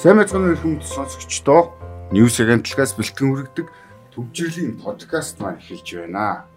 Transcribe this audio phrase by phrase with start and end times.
[0.00, 1.76] Сайн мэцгэн хүнд сонсогчдоо
[2.08, 3.68] News агентлагаас бэлтгэн хүргэдэг
[4.16, 6.48] төвжирлийн подкаст маань эхэлж байна.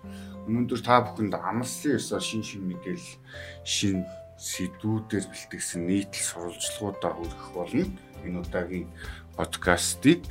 [0.48, 3.20] Өнөөдөр та бүхэнд амлсан ёсоор шин шин мэдээлэл,
[3.68, 4.08] шин
[4.40, 7.84] сэдвүүдээр бэлтгэсэн нийтлэл сурвалжлагуудаа хүргэх болно.
[8.24, 8.88] Энэ удаагийн
[9.36, 10.24] подкастыг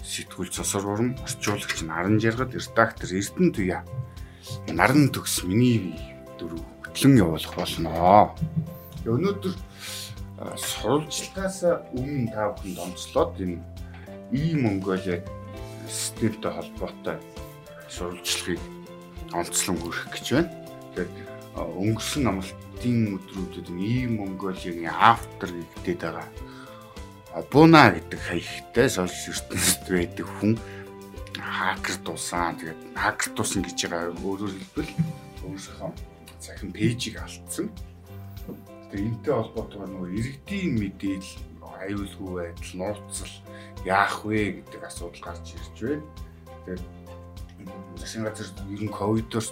[0.00, 3.84] сэтгүүл цосор урам орчуулагч Наран Жаргал редактор Эрдэнэ Туяа
[4.72, 5.92] Наран төгс миний
[6.40, 8.32] дөрөв хөтлөн явуулах болно.
[9.04, 9.52] Өнөөдөр
[10.36, 11.64] сурвалжлагаас
[11.96, 13.60] өмнө та бүхэнд онцлоод энэ
[14.36, 15.24] и Монголиа
[15.88, 17.16] системтэй холбоотой
[17.88, 18.60] сурвалжлагыг
[19.32, 20.52] онцлон хүргэх гэж байна.
[20.92, 21.12] Тэгээд
[21.56, 26.28] өнгөрсөн амралтын өдрүүдэд и Монголиагийн автор гэдэг байгаа
[27.52, 30.52] Буна гэдэг хаягтай сошиал ертөнцид байдаг хүн
[31.36, 32.56] хакер дуусан.
[32.60, 34.92] Тэгээд хакер дуусан гэж байгаа өөрөөр хэлбэл
[35.44, 35.92] өөрийнхөө
[36.40, 37.68] захин пэйжийг алдсан
[38.96, 41.32] Тэгээ энтэй холбоотойгоор нөгөө иргэдийн мэдээлэл
[41.84, 43.34] аюулгүй байдал, нууцл
[43.84, 46.04] яах вэ гэдэг асуудал гарч ирж байна.
[46.64, 46.82] Тэгээд
[48.00, 49.46] засгийн газар ер нь ковидоор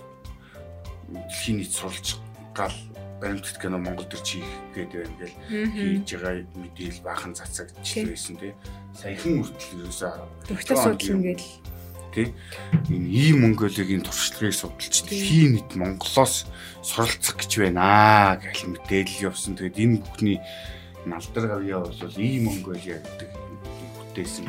[1.12, 2.16] дэлхийн нийт суралж
[2.56, 2.72] гал
[3.20, 5.36] баримтат кино Монгол төр чих гэдэг байна гэл
[5.76, 8.56] хийж байгаа мэдээлэл баахан цацагдж байсан тий.
[8.96, 10.12] Саяхан хүртэл ерөөсөө
[10.48, 11.46] төвчтэй судлан гэл
[12.14, 12.30] тий
[12.88, 16.46] энэ ийм Монголигийн туршлагыг судалж дэлхийн нийт Монголоос
[16.80, 19.58] суралцах гэж байна гэх мэдээлэл явсан.
[19.58, 20.38] Тэгээд энэ бүхний
[21.04, 23.30] налдар гавьяа бол ийм Монголиа гэдэг
[23.98, 24.46] бүтээсэн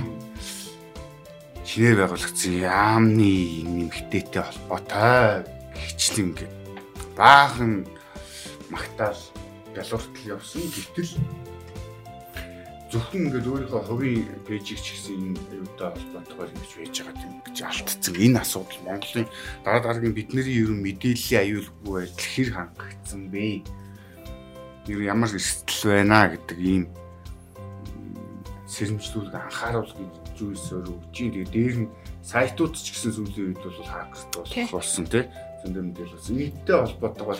[1.65, 6.53] шинээр байгуулагдсан яамны нэмэгдээтэй холбоотой гिचлэн ингээд
[7.17, 7.89] баахан
[8.69, 9.17] магтаал
[9.73, 10.61] бялууртал явсан.
[10.69, 11.11] Гэтэл
[12.95, 17.57] зөвхөн ингээд өөрийнхөө хувийн пэйжийг ч гэсэн энэ юутай холбоотойгоор ингэж байж байгаа юм гэж
[17.67, 18.15] алдцсан.
[18.15, 19.27] Энэ асуудал Монголын
[19.67, 23.67] дараа дараагийн бидний ерөн мэдээллийн аюулгүй байдал хэр хангагдсан бэ?
[24.87, 26.83] Ер ямар эрсдэл байна гэдэг ийм
[28.63, 31.31] сэрэмжлүүлэг анхааруулга гэж зүйлсээр өгч юм.
[31.35, 31.91] Тэгээ дээр нь
[32.23, 35.27] сайтууд ч гэсэн сүүлийн үед бол хакерт болох болсон тийм
[35.67, 36.35] зөндөө мэдээлэл болсон.
[36.39, 37.39] Нийтдээ холбоотойгоор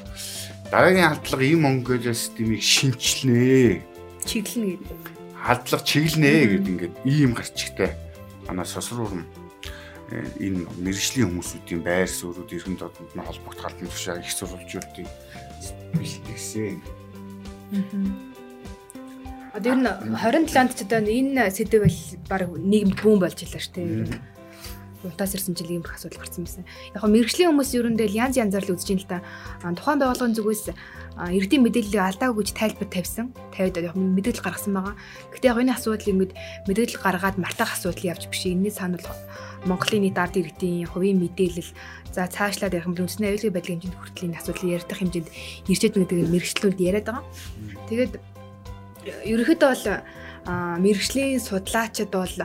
[0.67, 3.79] дараагийн халдлага ийм Монголиа системийг шинчлэнэ.
[4.27, 7.93] Чиглэнэ гэдэг алдлага чиглэнэ гэдэг ингээд ийм гарчигтай
[8.49, 9.13] манай сосруур
[10.09, 15.07] э, энэ мэрэгжлийн хүмүүсүүдийн байр суурьуд эрхэм тооцонд нь холбогд халдсан тушаа их сурвалжуулалтыг
[15.93, 16.81] бэлтгэсэн.
[19.53, 23.73] Одоо ер нь 27-нд ч одоо энэ сэдв бол баг нийгэмд бүүн болж илаа шүү
[23.77, 24.34] дээ
[25.05, 26.65] унтаас ирсэн жил ийм их асуудал гарсан байсан.
[26.93, 29.21] Яг хөө мэрэгжлийн хүмүүс ерөндөө янз янзаар л үзэж ин л та.
[29.61, 30.65] Тухайн байгууллагын зүгээс
[31.15, 33.31] иргэдийн мэдээллийг алдаагүй гэж тайлбар тавьсан.
[33.55, 34.95] Тавиад яг мэдээлэл гаргасан байгаа.
[35.31, 36.31] Гэхдээ яг энэ асуудал ингэж
[36.67, 38.43] мэдээлэл гаргаад мартах асуудал явж биш.
[38.49, 39.05] Энэний санал
[39.63, 41.71] Монголын нийт ард иргэдийн хувийн мэдээлэл
[42.13, 45.29] за цаашлаад ярих юм үндэсний аюулгүй байдлын хэмжээнд хүртэл энэ асуудлыг ярих хэмжээнд
[45.71, 47.25] ирчээд гэдэг мэрэгчлүүд яриад байгаа.
[47.89, 48.13] Тэгээд
[49.25, 49.85] ерөнхийдөө бол
[50.83, 52.37] мэрэгжлийн судлаачид бол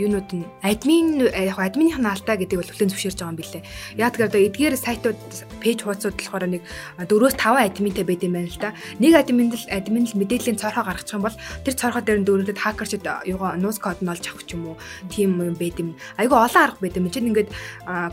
[0.00, 3.60] юунууд нь админ яг админийх нь алдаа гэдэг бол хүлэн зөвшөөрж байгаа юм билэ.
[4.00, 5.20] Яг тэгэхээр одоо эдгээр сайтууд
[5.60, 6.62] пэйж хуудсууд болохоор нэг
[7.04, 7.36] 4-5
[7.68, 8.72] админтэй байд юм байна л да.
[8.96, 12.58] Нэг админ л админ л мэдээллийн цорхоо гаргачих юм бол тэр цорхоо дээр нь дөрөвдөд
[12.58, 14.76] хакерчд юугаа нуус код нь олж авах ч юм уу
[15.12, 15.94] тийм юм байд юм.
[16.16, 17.12] Айгу олон арга байд юм.
[17.12, 17.52] Чинь ингээд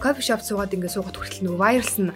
[0.04, 2.12] кофе шоп суугаад ингээд суугаад хүртэл нөгөө вайрлс нь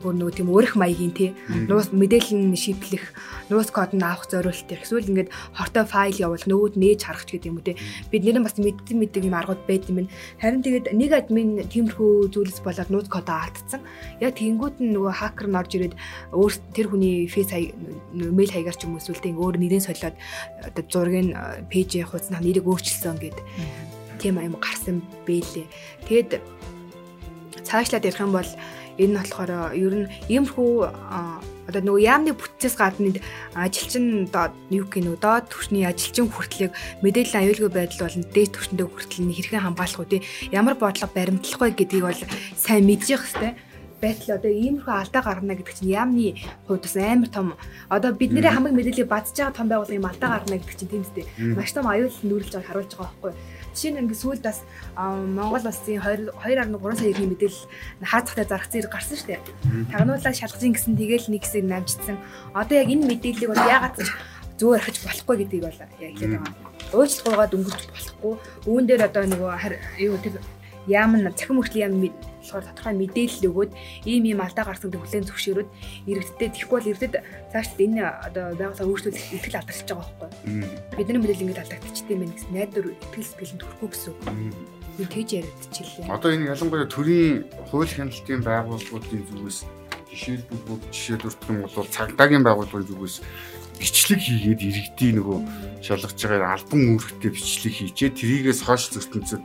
[0.00, 1.30] бүр нөгөө тийм өөрөх маягийн тий
[1.68, 3.12] нуус мэдээлэл нь шийдлэх
[3.52, 7.36] нуус код нь авах зориулт их эсвэл ингээд хортой файл явуул нөгөөд нээж харах ч
[7.36, 7.76] гэдэг юм уу тий
[8.08, 10.08] бид нэр нь бас мэддэг мэддэг юм аргууд байд юм
[10.40, 13.84] харин тэгээд нэг админ тиймэрхүү зүйлс болоод нуус кодоо алдсан.
[14.24, 15.94] Яг тэгэнгүүт нь нөгөө хакер нь орж ирээд
[16.32, 20.16] өөр тэр хүний фейс мэйл хаягаар ч юм уу тий өөр нэрээ солиод
[20.64, 21.36] одоо зургийг
[21.68, 23.44] пэйжийн хуудасны нэрийг өөрчилсөн гэдэг
[24.16, 25.68] тийм юм гарсан бэлээ
[26.08, 26.40] тэгээд
[27.68, 28.50] цаашлаад ярих юм бол
[29.02, 30.70] Энэ нь болохоор ер нь иймэрхүү
[31.68, 33.18] одоо нөгөө яамны бүтцээс гадна
[33.54, 34.26] ажилчин
[34.70, 39.62] юу нөө доод түвшний ажилчин хүртлийг мэдээлэл аюулгүй байдал болон дээд түвшиндээ хүртэл нь хэрхэн
[39.62, 40.22] хамгаалах вэ?
[40.50, 42.22] Ямар бодлого баримтлах вэ гэдгийг бол
[42.58, 43.52] сайн мэдж явах хэрэгтэй.
[44.02, 46.34] Байтал одоо иймэрхүү алдаа гаргана гэдэг чинь яамны
[46.66, 47.54] хувьд бас амар том.
[47.86, 51.24] Одоо бидний хамаг мэдээллийг бадж байгаа том байгууллага юм алдаа гаргана гэдэг чинь тийм үстэй
[51.54, 53.32] маш том аюул нүүрлж байгааг харуулж байгаа байхгүй
[53.72, 54.60] Жишээ нь ингээд сүүлд бас
[54.96, 57.64] Монгол улсын 2.3 сая иргэний мэдээлэл
[58.04, 59.40] хаацхтай зарах зэрэг гарсан шүү дээ.
[59.92, 62.16] Тагнуулаа шалгажин гэсэн тэгэл нэг хэсэг намжчихсан.
[62.52, 64.12] Одоо яг энэ мэдээллийг бол яагаад ч
[64.60, 66.54] зүгээр архиж болохгүй гэдгийг бол яг хэлээд байгаа.
[66.92, 68.34] Уучлалгүйгээд өнгөрч болохгүй.
[68.68, 69.50] Үүн дээр одоо нөгөө
[70.04, 70.36] юу тэр
[70.86, 73.72] яам нь цахим мөртлийн яам болохоор тодорхой мэдээлэл өгөөд
[74.04, 75.70] ийм ийм алдаа гарсан гэдэг хүлээн зөвшөөрөөд
[76.10, 77.14] иргэдтэй тэгэхгүй бол иргэдэд
[77.54, 80.30] цааш энэ одоо байгууллага өөрчлөлт итгэл алдарч байгаа байхгүй.
[80.98, 84.20] Бидний мэдээлэл ингэж алдагдчихсан юм байна гэсэн найдвар итгэл сэтгэлд төрөхгүй гэсэн үг.
[84.92, 86.12] Би тэгж яригдчихлээ.
[86.12, 89.58] Одоо энэ ялангуяа төрийн хууль хяналтын байгууллагуудын зүгээс
[90.12, 93.16] жишээлбэл жишээ дүртэн бол цагдаагийн байгууллагын зүгээс
[93.80, 95.38] бичлэг хийгээд иргэдийн нөгөө
[95.80, 99.42] шалгаж байгаа альбом үүрэгтэй бичлэг хийжээ тэрийгээс хойш зөвтөнцөд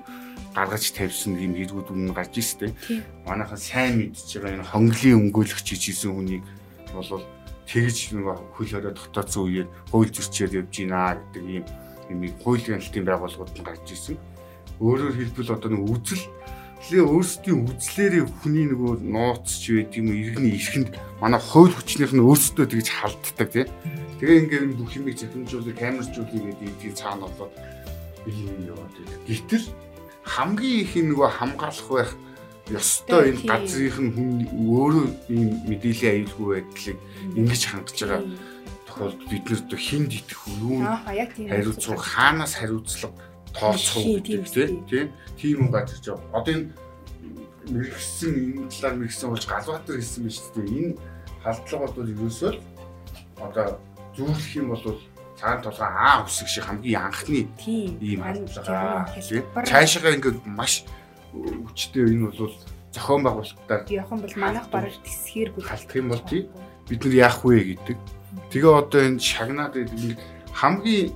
[0.57, 3.05] гаргаж тавьсан юм хэрэгүүд өмнө гарч ирсэн тийм.
[3.29, 6.45] Манайхан сайн мэдж байгаа энэ хонглын өмгөөлөгч хийсэн хүнийг
[6.97, 7.21] бол
[7.69, 11.65] тэгж нөгөө хөл хорой тогтооцсон үеэр хууль зөрчиөр явж гинэ гэдэг ийм
[12.09, 14.17] юм хуулийн алтын байгууллагууд нь гарч ирсэн.
[14.81, 16.25] Өөрөөр хэлбэл одоо нэг үзэл
[16.77, 22.21] Тэгээ өөрсдийн үзлээрээ хүний нөгөө нууц ч байд юм иргэний эрхэнд манай хууль хүчнийх нь
[22.21, 23.65] өөрсдөө тэгж халддаг тий.
[24.21, 27.53] Тэгээ ингээд бүх юмыг захимжуулах, камержуулах гэдэг ийм цаана болоод
[28.29, 29.19] ийм яваад байдаг.
[29.25, 29.65] Гэтэл
[30.27, 32.11] хамгийн их нөгөө хамгаалах байх
[32.67, 34.31] ёстой энэ газрынх нь хүн
[34.67, 36.97] өөрөө ийм мэдээллийн аюулгүй байдлыг
[37.39, 38.21] ингэж хангаж байгаа.
[38.87, 43.15] Тохиолдолд бид нэр хинд идэх юу хариуцлага хаанаас хариуцлага
[43.55, 44.43] тооцох гэдэг
[44.89, 45.07] тийм
[45.39, 46.35] тийм юм гарч ирж байгаа.
[46.35, 46.67] Одоо энэ
[47.71, 50.67] мэрэгсэн энэ талаар мэрэгсэн болж Галбаатар хэлсэн биз дээ.
[50.67, 50.97] Энэ
[51.43, 52.51] халдлага бол ерөөсөө
[53.39, 53.67] одоо
[54.15, 54.83] зүүрлэх юм бол
[55.37, 59.05] цаан толгой аа үсэг шиг хамгийн анхны ийм халдлага.
[59.69, 60.83] Цаашаа ингээд маш
[61.31, 62.53] хүчтэй энэ бол
[62.89, 66.49] зохион байгуулалтаар явах бол манайх бараг тисхээргүй халтах юм бол тий
[66.89, 67.97] бид нар яах вэ гэдэг.
[68.49, 69.77] Тэгээ одоо энэ шагнаад
[70.57, 71.13] хамгийн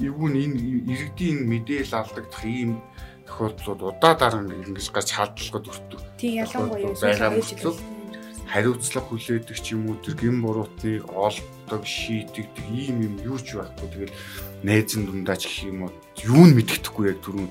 [0.00, 0.56] юу нь энэ
[0.88, 2.80] иргэдийн мэдээлэл алдагдах ийм
[3.28, 6.00] тохиолдлууд удаадар ингэж гарч халдлагад өртөв.
[6.16, 7.97] Тийм ялангуяа
[8.48, 13.88] хариуцлага хүлээдэг ч юм уу тэр гин буруутыг олдог шийтгдэг ийм юм юу ч байхгүй
[13.92, 14.16] тэгэл
[14.64, 15.92] найзан дундаач гэх юм уу
[16.24, 17.48] юу нь мэддэхгүй яг түрүүн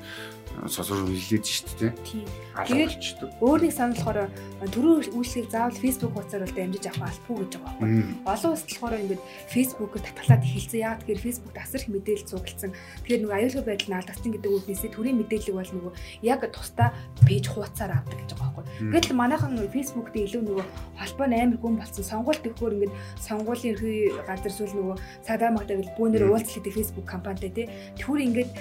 [0.65, 2.25] сосор хэлээд шүү дээ тийм.
[2.65, 4.29] Тэгээд өөр нэг санал болохоор
[4.73, 7.89] төрөө үйлчлэгийг заавал Facebook хуудасаар л дамжиж авах албагүй гэж байгаа байхгүй.
[8.25, 9.21] Олон улсд болохоор ингээд
[9.53, 10.79] Facebook-ээр татгалаад эхэлсэн.
[10.81, 12.71] Яг тэгэхээр Facebook-д асар их мэдээлэл цуглдсан.
[13.05, 15.91] Тэгэхээр нөгөө аюулгүй байдал наалдсан гэдэг үгнээсээ төрийн мэдээлэл бол нөгөө
[16.25, 16.89] яг тусдаа
[17.27, 18.91] пэйж хуудасаар авдаг гэж байгаа байхгүй.
[18.97, 20.65] Гэтэл манайхан нөгөө Facebook дээр илүү нөгөө
[20.97, 22.03] холбоо амар гүн болсон.
[22.03, 24.95] Сонгуульд өгөхөөр ингээд сонгуулийн ерхий газар зүйл нөгөө
[25.25, 27.67] цагдаа магтаа гэл бүүнээр уулзлаа гэдэг Facebook компанитай тий.
[28.01, 28.51] Түр ингээд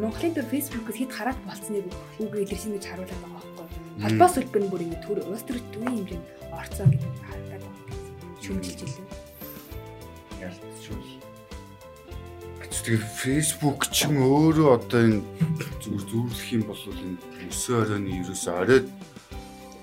[0.00, 1.86] Монголын төр Facebook-ос хэд хараах болцсныг
[2.20, 3.41] үг илэрсэн гэж харуулдаг байгаа
[3.98, 4.16] байхгүй.
[4.16, 7.74] Холбоос үлбэр нь бүр ингэ төр улс төр төвийн хэмжээнд орцоо гэдэг харагдаад байгаа.
[8.42, 9.06] Шүмжилж илээ.
[10.42, 11.04] Ялцчул.
[12.72, 15.20] Тэгэхээр Facebook ч юм өөрөө одоо энэ
[15.82, 17.16] зүгээр зүүрлэх юм бол энэ
[17.46, 18.86] өсөө оройн ерөөсөө оройд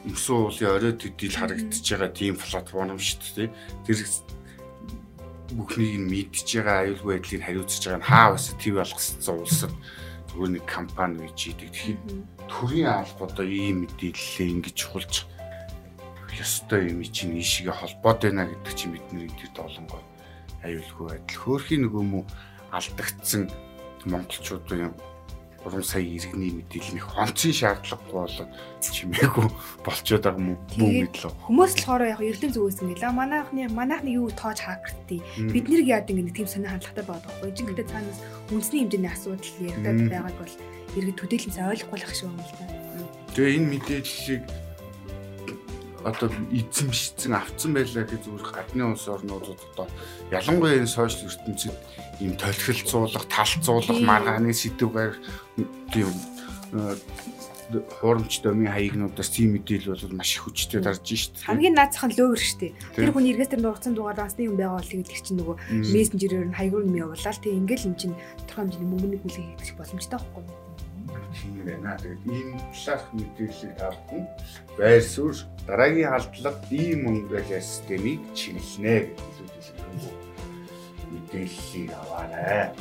[0.09, 3.49] өсөө уулын оройд төдийл харагдаж байгаа тийм платформ шүү дээ.
[3.87, 3.97] Тэр
[5.55, 9.73] бүхнийг нь мэдж байгаа аюулгүй байдлыг хариуцж байгаа нь хаа бас төв болгоцсон улсад
[10.29, 11.69] зүгээр нэг компани гэж идэг.
[11.73, 11.99] Тэгэхээр
[12.47, 15.13] төрийн албадаа ийм мэдээлэлээ ингэж чухалж
[16.39, 20.01] ёстой юм чинь ийшгээ холбоод байна гэдэг чинь бидний тэр долонгой
[20.63, 21.41] аюулгүй байдал.
[21.43, 22.21] Хөөхий нөгөө мө
[22.71, 23.49] алдагдсан
[24.05, 24.93] монголчуудын
[25.65, 29.47] 3 сая иргэний мэдээлэл нэг онцгийн шаардлагагүй болоод чимээгүй
[29.83, 31.33] болчиход байгаа юм уу мэдлээ.
[31.45, 36.07] Хүмүүс л хоороо яг эрдэм зүгээс ингээл манайхны манайхны юу тоож хакерти бид нэр яад
[36.07, 37.51] ингэ тийм сони хандлагатай байгаа байхгүй.
[37.59, 38.19] Жинхэнэ цаанаас
[38.55, 40.55] үндэсний хэмжээний асуудал яригдаад байгааг бол
[40.95, 42.63] иргэд төдийлөнс ойлгохгүй байх шиг юм л та.
[43.35, 44.43] Тэгээ энэ мэдээллийг
[46.03, 49.87] одоо эзэмшсэн авцсан байлаа гэж зүгээр гадны улс орнуудад одоо
[50.31, 51.75] ялангуяа энэ сошиал ертөнцид
[52.19, 55.19] ийм толхилцуулах, талцуулах, маргааны сэдв гарах
[55.91, 56.09] тийм
[58.01, 61.37] хуурамч домын хаягнуудаас тийм мэдээлэл бол маш их хүчтэй дарж шít.
[61.45, 62.73] Хамгийн наацхан лөөвөр штэ.
[62.97, 65.55] Тэр хүн эргээс тэр нурцсан дугаар насны юм байгаа бол гэдэг чинь нөгөө
[65.93, 70.17] мессенжерээр нь хаягруу юм явуулаад тэг ингээл юм чинь тодорхой хэмжээний мөнгөний хүлээг хийх боломжтой
[70.17, 70.69] байхгүй юу?
[71.33, 71.97] тийм байна.
[71.97, 74.23] Тэгээд ийм талаарх мэдээллийг тавхан
[74.77, 79.77] байр суурь дараагийн халдлага ийм мөнгөлийн системийг чиглэнэ гэж хэлсэн
[81.13, 82.73] мэдээллийг аваарай.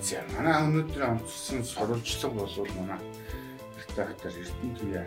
[0.00, 3.00] За манай өнөөдөр онцсон сурвалжлага бол манай
[3.76, 5.06] Эртахтар Эрдэнэ туяа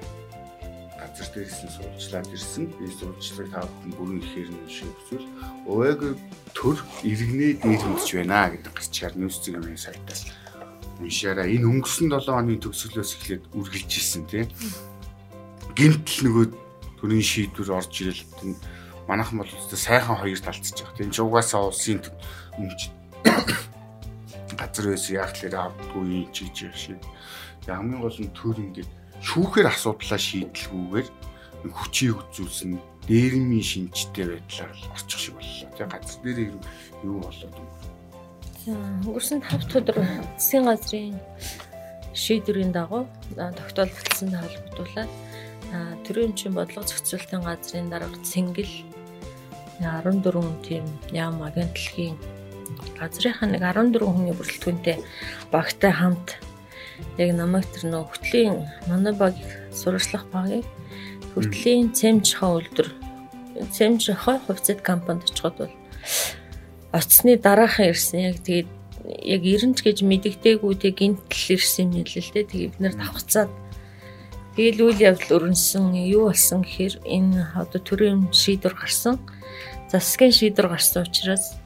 [1.01, 2.65] газар дээрсэн сурвалжлаад ирсэн.
[2.77, 5.25] Би сурвалжлагыг та бүхэн бүрэн ихээр нь шийдвэл
[5.65, 6.01] өөг
[6.53, 10.29] төр иргэнээ дээр мэдж байна гэдэг гарчаар нүүс зэг юм сайтаас
[11.01, 14.47] уншаараа энэ өнгөрсөн 7 оны төгсгөлөөс эхлээд үргэлж ирсэн тийм.
[15.73, 16.45] Гинтл нөгөө
[17.01, 18.21] төрийн шийдвэр орж ирэл
[19.09, 20.97] манайхан бол үстэй сайхан хоёр талцж байгаа.
[20.97, 21.99] Тийм ч угаасаа улсын
[22.61, 22.93] өмч
[24.59, 27.01] газар байсан яг л авдгүй чиж шиг.
[27.65, 28.91] Хамгийн гол нь төр ингээд
[29.25, 31.07] шүүхээр асуудлаа шийдэлгүйгээр
[31.73, 32.77] хүчийг үзүүлсэн
[33.07, 35.67] дээрмийн шинжтэй байдлаар орчих шиг боллоо.
[35.73, 36.39] Тэгээ газар дээр
[37.03, 37.55] юу болоод
[38.63, 39.97] өнгөрсөн 5 өдөр
[40.39, 41.19] засгийн газрын
[42.15, 43.03] шийдвэрийн дагуу
[43.35, 44.31] тогтоолцсон
[45.73, 48.73] холбогдуулаад төрийн чин бодлого зохицуулалтын газрын дарга Цэнгэл
[49.81, 52.17] 14 тийм яам агентлагийн
[52.99, 54.97] газрынхаа нэг 14 хүний бүрэлдэхүүнтэй
[55.51, 56.37] багтай хамт
[57.17, 59.33] яг намайг тэр нөө хөтлийн манай баг
[59.73, 60.65] сурчлах багийг
[61.33, 62.89] хөтлийн цэмж ха үлдэр
[63.73, 65.73] цэмж хой хувьцат компанид очиход бол
[66.93, 68.69] оцсны дараахан ирсэн яг тэгээд
[69.25, 72.45] яг 90 ч гэж мэдэгдээгүй тэг гинтл ирсэн юм л л дээ.
[72.47, 73.51] Тэгээ бид нэр давхцаад
[74.55, 79.17] тэгэл үйл явдал өрнсөн юу болсон гэхээр энэ одоо төрийн шийдвэр гарсан.
[79.89, 81.57] Засгийн шийдвэр гарсан учраас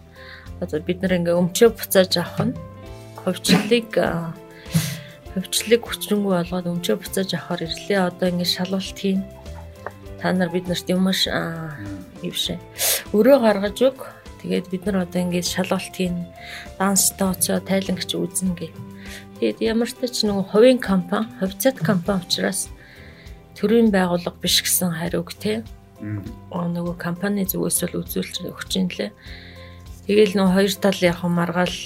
[0.64, 2.56] одоо бид нар ингээ өмчөө буцааж авах нь
[3.22, 3.92] хувьчлалыг
[5.36, 8.00] хувьчлалыг хүчрэнгүй болгоод өмчөө буцааж авахар ирлээ.
[8.08, 9.22] Одоо ингээ шалгалт хийн.
[10.20, 12.58] Та нар бид нарт юм маш юу шээ.
[13.12, 14.00] Өрөө гаргаж өг
[14.42, 16.30] Тэгээд бид нар одоо ингээд шалгалт хийн
[16.78, 18.70] данс тооцоо тайлангч үзнэ гэ.
[19.42, 22.70] Тэгээд ямар ч ч нэг хувийн компани, хувьцаат компани учраас
[23.58, 25.66] төрийн байгууллага биш гэсэн хариуг те.
[26.54, 29.12] Нөгөө компани зүгээс бол үзүүлж өгч юм лээ.
[30.06, 31.78] Тэгэл нөгөө хоёр тал яг маргаал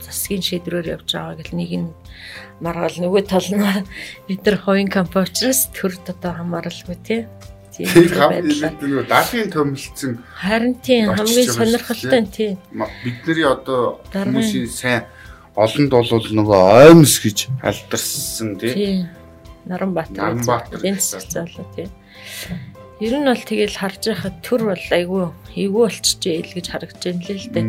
[0.00, 1.90] засгийн шийдвэрээр явж байгаа гэл нэг нь
[2.64, 3.60] маргаал нөгөө тал нь
[4.28, 7.20] бид нар хувийн компани учраас төр одоо хамааралгүй тий.
[7.76, 8.72] Тийм байдлаа.
[9.04, 12.54] Даалын төмөлцөн харин тийм хамгийн сонирхолтой нь тийм.
[13.04, 15.04] Бидний одоо хүмүүсийн сайн
[15.56, 16.08] олонд бол
[16.40, 19.08] нөгөө оймс гэж алдарсан тийм.
[19.66, 20.38] Наранбаатар.
[20.38, 21.90] Наранбаатарын залуу тийм.
[23.02, 27.22] Ер нь бол тэгэл харж байхад төр бол айгүй эйгүү болчихжээ л гэж харагдаж байна
[27.26, 27.66] л л дээ.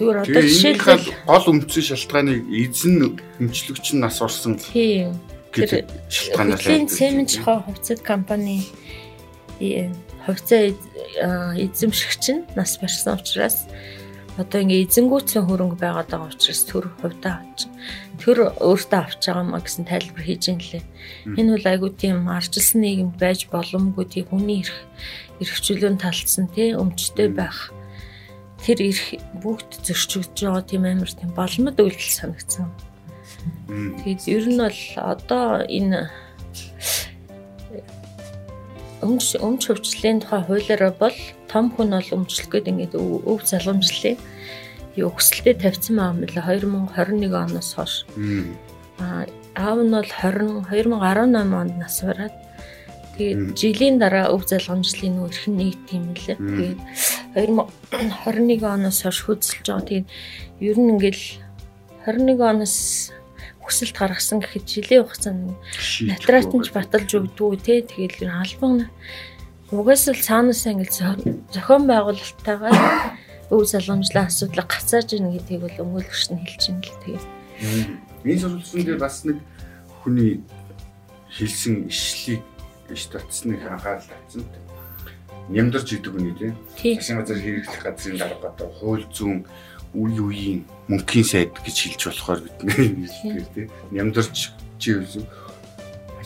[0.00, 4.56] Зүгээр одоо жишээлбэл гол өмцсөн шалтгааныг эзэн өмчлөгч нь нас орсон.
[4.56, 5.12] Тийм.
[5.52, 6.88] Тэр шалтгаанаас л.
[6.88, 8.64] Сэмж хоо хувьцат компани
[10.24, 10.72] хувьцаа
[11.60, 13.68] эзэмшигч нь нас барсан учраас
[14.40, 17.68] одоо ингээ эзэнгүүцэн хөрөнгө байгаад байгаа учраас төр хувьдаа авч
[18.20, 20.84] төр өөртөө авч байгаа маа гэсэн тайлбар хийж юм лээ.
[21.40, 24.76] Энэ бол айгуу тийм арчилсан нийгэмд байж боломгүй тийм хүний эрх
[25.40, 27.72] эрхчлүүн талцсан тий өмчтэй байх.
[28.60, 32.68] Тэр эрх бүгд зөрчигдөж байгаа тийм амар тийм боломд үйлдэл санагдсан.
[34.04, 36.12] Тэгээд ер нь бол одоо энэ
[39.00, 41.16] өмч өмч хөвчлийн тухай хуулиараа бол
[41.50, 44.18] том хүн бол өмчлөх гээд ингээд өв залгамжлалын
[44.98, 47.94] өгсөлтөд тавьсан байгаа юм лээ 2021 оноос хойш.
[49.02, 49.26] Аа
[49.58, 52.34] аав нь бол 20 2018 онд нас бараад
[53.14, 56.38] тэгээд жилийн дараа өв залгамжлалын нөх эрхэн нэгт юм лээ.
[56.38, 56.80] Тэгээд
[57.34, 59.88] 2021 оноос хойш хөдөлж байгаа.
[59.88, 60.08] Тэгээд
[60.68, 61.24] ер нь ингээл
[62.06, 62.76] 21 оноос
[63.62, 65.54] хүсэлт гаргасан гэхэд жилийн хугацаанд
[66.10, 68.90] натратанч баталж өгдгүү те тэгэл албан
[69.70, 70.90] угаас л цаанаас ангил
[71.54, 73.14] зохион байгуулалттайгаар
[73.50, 77.22] өв залгамжлаа асуудлыг гацааж ийн гэдгийг бол өмгөөлөгч нь хэлж ин л тэгээ.
[78.26, 79.38] Энэ сурвалжсан дээр бас нэг
[80.02, 80.42] хүний
[81.30, 82.42] хэлсэн ишлийг
[82.90, 84.42] иш татсныг анхаарал татсан.
[85.50, 86.54] Нямдарч идэг үний тийм.
[86.78, 89.46] Засгийн газар хэрэглэх газрын дарга одоо хууль зүүн
[89.94, 94.94] үе үеийн мөнхийн сайд гэж хэлж болохоор бидний хэлдэг тийм нямдарч чи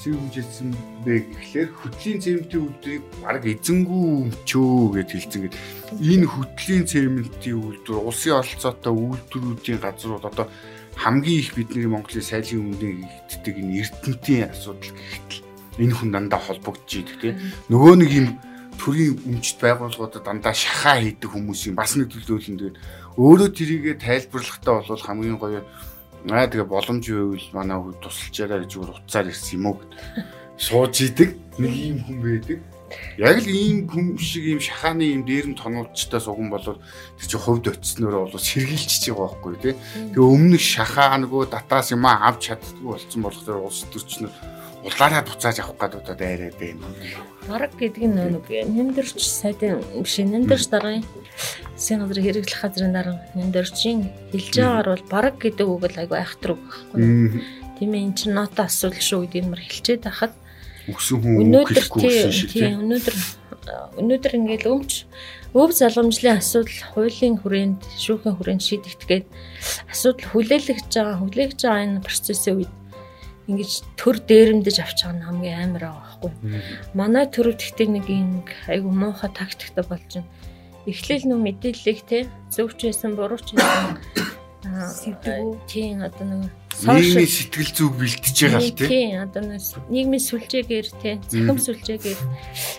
[0.05, 0.71] үзв хашиг хэмжээсэн
[1.05, 5.57] бэ гэхлээр хөтлийн цементийн үйлдвэрийг баг эзэнгүү өмчөө гэж хэлсэн гэд
[5.97, 10.47] энэ хөтлийн цементийн үйлдвэр улсын оролцоотой үйлдвэрүүдийн газрууд одоо
[11.01, 15.41] хамгийн их бидний Монголын сайлын өмнө игддэг энэ эрдэнтийн асуудал гэхтэл
[15.81, 17.41] энэ хүн дандаа холбогдож идэг тийм.
[17.73, 18.29] Нөгөө нэг юм
[18.77, 22.77] төрийн өмчт байгууллагуудад дандаа шахаа хийдэг хүмүүсийн бас нэг төлөөлөл нь
[23.17, 25.65] өөрөө тэрийгэ тайлбарлахдаа бол хамгийн гоё
[26.33, 29.93] аа тэгээ боломж байвал манай хүү тусалчаараа гэж үр уцаар ирсэн юм уу гэд
[30.57, 32.59] сууж идэг нэг ийм хүн байдаг.
[33.19, 36.81] Яг л ийм хүн шиг ийм шахааны ийм дээрэн тонолчтой суган болоод
[37.19, 39.75] тэр чинь хувьд очисноор бол сэргийлчихэж байгаа байхгүй тий.
[40.15, 44.33] Тэгээ өмнөх шахаа нөгөө датаас юм авч чаддгүй болсон болохоор улс төрчнөр
[44.85, 46.85] улаараа буцааж авах гэдэг удаа дайраад байна.
[47.49, 51.05] Бараг гэдэг нь нэг нэмдэрч сайдын биш нэмдэрч дараагийн
[51.77, 54.01] засгийн газрын хэрэглэх газрын дарга нэмдэрчийн
[54.33, 57.43] хэлж байгаагаар бол бараг гэдэг үг л айгүй айхтар үг байхгүй.
[57.81, 60.35] Тийм ээ эн чинь нота асуудал шүү гэдэг нь мөр хэлчихэд байхад
[60.85, 61.65] өгсөн хүн
[62.29, 63.17] шиг тийм өнөөдөр
[63.99, 65.09] өнөөдөр ингээл өмч
[65.57, 69.27] өв залгамжлын асуудал хуулийн хүрээнд шүүхийн хүрээнд шийдэгдэх гээд
[69.89, 72.73] асуудал хүлээлгэж байгаа хүлээгж байгаа энэ процессын үед
[73.49, 73.71] ингэж
[74.01, 76.33] төр дээрэмдэж авч байгаа нь хамгийн амар байгаа байхгүй.
[76.97, 80.31] Манай төрөв тэгтээ нэг юм айгу муухай тактиктай болж байна.
[80.89, 82.19] Эхлээл нөө мэдээллийг те
[82.53, 84.01] зөвч байсан буруу ч байсан
[85.01, 89.43] сэдвүү тийм одоо нэг нийгмийн сэтгэл зүг бэлтэж байгаа л тийм одоо
[89.93, 92.21] нийгмийн сүлжээгээр тийм захим сүлжээгээр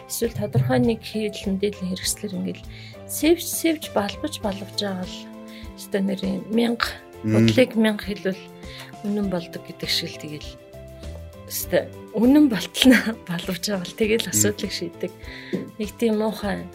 [0.10, 2.65] эсвэл тодорхой нэг хэвлэл мэдээллийн хэрэгслэр ингээл
[3.05, 5.19] сэвж сэвж балбаж балвж байгаа л.
[5.77, 6.89] Өстой нэрийн мянга
[7.24, 8.41] бодлыг мянга хэлвэл
[9.05, 10.50] үнэн болдог гэдэг шиг л тэгэл
[11.45, 15.12] өстой үнэн болтолно балвж байгаа л тэгэл асуудлыг шийдэг.
[15.77, 16.65] Нэг тийм муухай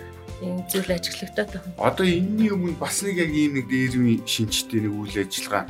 [0.40, 1.74] энэ зүйл ажиглагтаад байна.
[1.76, 5.64] Одоо энэний өмнө бас нэг яг ийм нэг дээрвийн шинжтэй нэг үйл ажиллагаа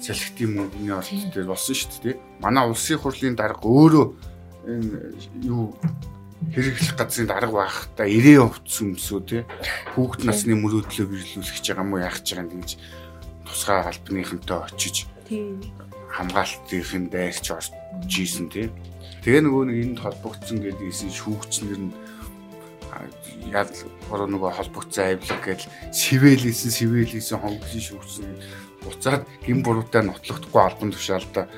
[0.00, 2.16] салхитын мөнгөний орт дээр болсон шүү дээ.
[2.40, 4.06] Манай улсын хурлын дарга өөрөө
[4.64, 4.96] энэ
[5.44, 5.74] юу
[6.52, 9.42] хэрэглэх газрын дарга байхдаа ирээ хувцс өмсөө тий
[9.96, 12.72] хүүхд насны мөрөөдлөө биелүүлэх гэж байгаа мó яах гэж байгаа юм гэж
[13.48, 14.96] тусгай албаныхантай очиж
[16.14, 17.74] хамгаалтынхын дайрч орж
[18.08, 18.70] ийсэн тий
[19.24, 21.96] Тэгээ нөгөө нэг энд холбогдсон гэдгийгсэн шүүгчнэр нь
[23.48, 23.72] яд
[24.12, 25.60] бороо нөгөө холбогдсон авилга гэж
[25.96, 28.36] сивэлээсэн сивэлээсэн хонглын шүүгчсэн
[28.84, 31.48] буцаад гин буруутай нотлохдохгүй албан тушаалда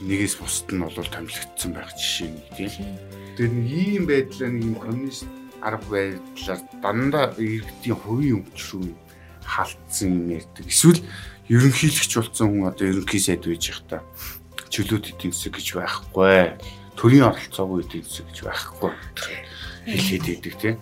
[0.00, 2.96] нэгээс бусд нь бол томилогдсон байх жишээ нэг тийм.
[3.36, 5.28] Тэр нэг ийм байдлаа нэг юм коммунист
[5.60, 8.88] арга байдлаар дандаа иргэдийн хувийн өмчрүү
[9.44, 10.66] халтсан юм ярьдаг.
[10.66, 11.00] Эсвэл
[11.48, 14.00] ерөнхийлөгч болсон хүн одоо ерөнхий сайд байж их та
[14.72, 16.58] чөлөөт эдийн засаг гэж байхгүй.
[16.98, 18.90] Төрийн оролцоогүй эдийн засаг гэж байхгүй.
[19.86, 20.76] Хэлээд идэг тийм.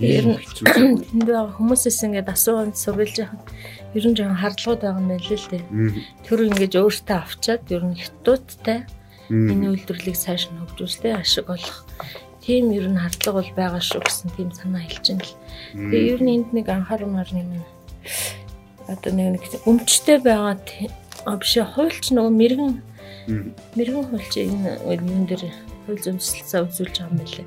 [0.00, 0.36] Ер нь
[1.56, 3.44] хүмүүсээс ингээд асуусан сурвалж яхад
[3.96, 5.64] ер нь жоохон хардлагууд байгаа юм байна л дээ.
[6.28, 8.84] Тэр ингээд өөртөө авчаад ер нь хятадтай
[9.32, 11.86] энэ үйлдвэрлэлийг цааш нь хөгжүүлэлтэй ашиг олох
[12.44, 15.34] тийм ер нь хардлага бол байгаа шүү гэсэн тийм санаа хэлж байна л.
[15.72, 17.50] Тэгээ ер нь энд нэг анхаарамаар юм
[18.88, 20.58] одоо нэг нэг өмчтэй байгаа
[21.38, 22.72] биш хуульч нөгөө мэрэгэн
[23.76, 25.42] мэрэгэн хуульч энэ юм дээр
[25.86, 27.46] хууль зэмсэлцээ үзүүлж байгаа юм байлээ.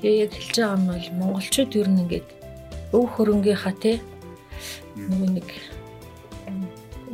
[0.00, 2.28] Тэгээ яг хэлж байгаа нь бол монголчууд ер нь ингээд
[2.94, 3.92] өв хөрөнгийнхаа те
[4.94, 5.48] нөгөө нэг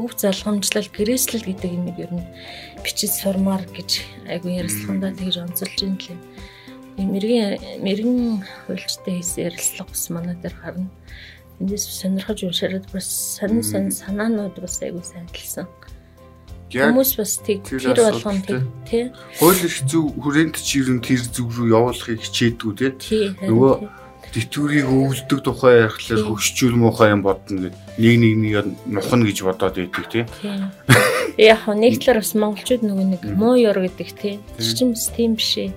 [0.00, 2.26] өв залгамжлал гэрээслэл гэдэг юм ер нь
[2.84, 6.18] бичиж сурмаар гэж айгу ярилцлагандаа тэгж онцолж юм лээ.
[7.00, 8.20] Мэрэгэн мэрэгэн
[8.68, 10.88] хуульчтай хийсэн ярилцлага бас манай дээр харна.
[11.60, 15.68] Эндээс сонирхож уншаад бас сонин сонин санаанууд бас айгу сайн талсан.
[16.72, 19.10] Хүмүүс бас тэг тэр болгон тэг тий.
[19.36, 23.34] Хууль эрх зөв хүрээнд чи ер нь тэр зүг рүү явуулахыг хичээдгүү тий.
[23.44, 23.74] Нөгөө
[24.30, 28.54] тэтгэврийг өвлөдөг тухай ярихлаар хөгшчүүл муухай юм бодно гэд нэг нэг нэг
[28.86, 30.24] нухна гэж бодоод байдаг тий.
[31.36, 34.38] Яг нэг талаар бас монголчууд нөгөө нэг муу ёр гэдэг тий.
[34.54, 35.74] Тэр чинь бас тийм биш ээ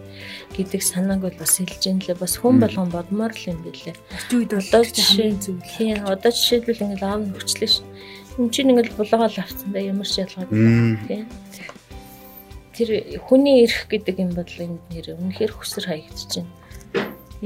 [0.56, 3.98] гэдэг санааг бол бас хэлж ин лээ бас хүн болгон бодмоор л юм билээ.
[3.98, 5.58] Орчин үед одоо жишээ зөв.
[5.66, 5.98] Тий.
[5.98, 7.82] Одоо жишээлбэл ингээл аав нь хүчлээ ш
[8.38, 11.30] Эм чинь ингээл булаагаал авцсан да ямар ч ялгаа тийм.
[12.74, 12.90] Тэр
[13.22, 16.50] хүний эрх гэдэг юм бол энд нэр үнэхээр хүсэр хаягдж байна.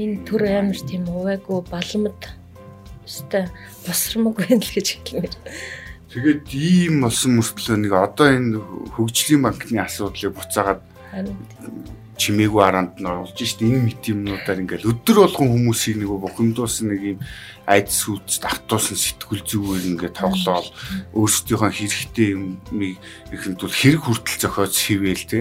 [0.00, 2.22] Энэ төр амар тийм увайгүй баламд
[3.04, 3.52] өстой
[3.84, 5.36] босромог байна л гэж хэлмээр.
[6.08, 8.56] Тэгээд ийм болсон мөртлөө нэг одоо энэ
[8.96, 10.80] хөгжлийн банкны асуудлыг буцаагаад
[12.18, 17.02] чимээгүй араанд нь оруулж шít энэ мэт юмнуудаар ингээл өдөр болгон хүмүүсийг нэг бухимдуулсан нэг
[17.14, 17.18] юм
[17.70, 20.68] айдас үүс давтуулсан сэтгүүл зүгээр ингээд тоглоол.
[21.14, 22.98] Өөрсдийнхөө хэрэгтэй юмыг
[23.30, 25.40] ихэнд бол хэрэг хүртэл зохиож хийвэл те.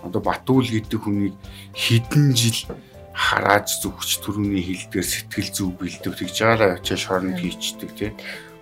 [0.00, 1.34] Одоо Батүүл гэдэг хүнийг
[1.74, 2.60] хэдэн жил
[3.12, 8.06] харааж зүгч төрөний хилдгээр сэтгэл зүв бэлдэв тэгж жаараа очиж шоронд хийчдэг те.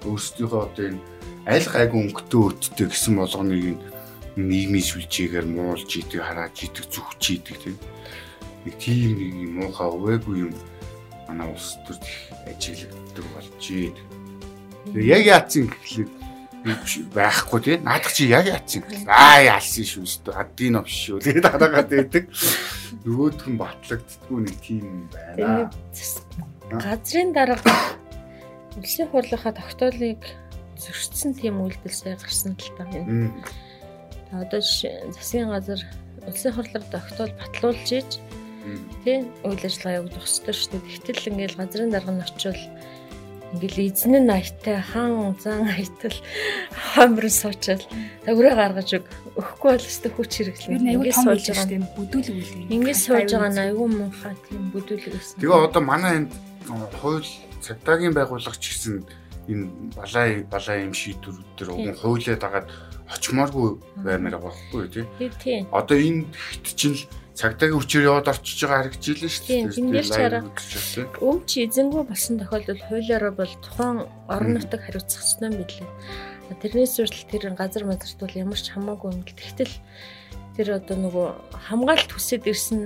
[0.09, 1.03] Өөрсдийнхөө одоо энэ
[1.45, 3.77] аль гайгүй өнгөтэй өттэй гэсэн болгоныг
[4.37, 7.77] нийгмийн сүлжээгээр муулж идэг хараад идэг зүхж идэг тийм.
[8.66, 10.53] Нэг тийм нэг муухай өвөөгүй юм.
[11.29, 11.99] Манай улс төр
[12.51, 13.94] ажиглагддаг болжээ.
[14.92, 16.11] Тэгээ яг яатсан гэхлээр
[17.12, 19.09] байхгүй тий наадах чи яг яатсан гэхлээр.
[19.09, 21.20] Аа яалсан шүү дээ аддин овш шүү.
[21.20, 22.25] Тэгээд дараагаад байдаг
[23.05, 25.68] нөгөөх нь батлагддггүй нэг тийм юм байна.
[26.73, 27.68] Газрын дарга
[28.81, 30.25] улсын хурлынхаа тогтоолыг
[30.81, 33.31] зөрчсөн тийм үйлдэл сая гарсан л юм
[34.42, 35.81] одоо засгийн газар
[36.27, 38.11] улсын хурлаар тогтоол батлуулж ийж
[39.05, 41.05] тийм үйл ажиллагаа явагдах ёстой шүү дээ.
[41.05, 42.64] Тэгтэл ингээл газрын дарга нь очивол
[43.55, 46.16] ингээл эзэн нь аяттай хаан зан аятал
[46.73, 47.85] хамрын суучаал.
[48.25, 50.97] Төгрөө гаргаж өг өгөхгүй бол өстө хүч хэрэглэн.
[50.97, 51.68] Ингээд сууж байгаа.
[51.68, 52.73] тийм бүдүүлэг үйл юм.
[52.73, 55.38] Ингээд сууж байгаа нь айгүй муухай тийм бүдүүлэг гэсэн.
[55.44, 56.33] Тэгээ одоо манай энд
[56.99, 57.29] хууль
[57.61, 59.05] цагдаагийн байгууллага ч гэсэн
[59.53, 62.66] энэ балаа балаа юм шийдвэрүүд төр уг хуулиад агаад
[63.11, 63.69] очимооргүй
[64.01, 65.05] баймаар байхгүй тий.
[65.43, 65.69] Тийм.
[65.73, 66.99] Одоо энэ хэд чинь
[67.35, 69.62] цагдаагийн хүчээр яваад орчиж байгаа харагдж илээ шүү дээ.
[69.75, 70.43] Тийм, дээр ч хараа.
[71.19, 73.99] Өмч эзэнгүй болсон тохиолдолд хуулиараа бол тухайн
[74.31, 74.81] орон нутаг
[75.51, 75.90] юм билээ.
[76.62, 79.27] Тэрнээс үртэл тэр газар мазарт бол ямар ч хамаагүй юм.
[79.27, 79.75] Тэгтэл
[80.55, 81.29] тэр одоо нөгөө
[81.67, 82.81] хамгаалалт хүсэж ирсэн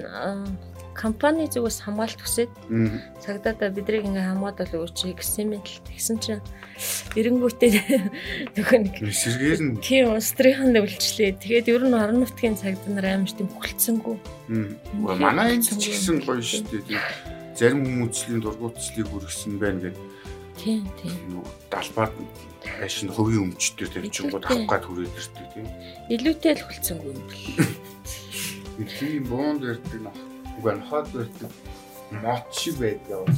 [0.98, 2.50] компани зүгээс хамгаалт хүсээд
[3.22, 6.42] цагдаа бидрийг ингээ хамгаалал өгөөч гэсэн юм л тэгсэн чинь
[7.14, 7.72] эренгүүтээ
[8.58, 11.38] нөхөө нэг эсэргээр нь тийм устрийнхан өвлчлээ.
[11.38, 14.16] Тэгээд ер нь орон нутгийн цагдаа нар амар тийм хүлцэнгүй.
[15.22, 16.98] Манай энэ ч гэсэн гоё шүү дээ.
[17.54, 20.06] Зарим хүмүүсийн дургуутслыг хүргэсэн байна гэдэг.
[20.58, 21.46] Тийм тийм.
[21.70, 22.10] Далбаад
[22.82, 25.66] ашин хувийн өмчтөр тавьчихгууд авах гад хүрээд ирдэг тийм.
[26.10, 27.46] Илүүтэй л хүлцэнгүй юм бэл.
[28.98, 30.27] Тийм боонд ярьдаг нөх
[30.58, 31.50] Уг нь хот байдаг
[32.10, 33.28] мот шиг байдаг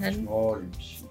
[0.00, 0.28] Харин.
[0.28, 1.06] оор юм шиг.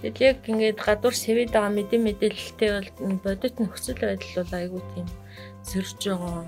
[0.00, 5.08] Тэгэл яг ингээд гадуур сэвэд байгаа мэдээ мэдээлэлтэй бол бодит нөхцөл байдал бол айгүй тийм
[5.60, 6.44] сэрж байгаа.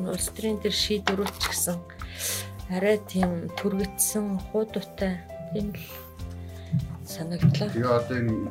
[0.00, 1.76] Улс төрийн төр шийдвэрүүч гэсэн
[2.72, 5.20] арай тийм түргэтсэн хуудуутай
[5.52, 5.84] тийм л
[7.04, 7.68] санагдлаа.
[7.68, 8.48] Тэгээ одоо энэ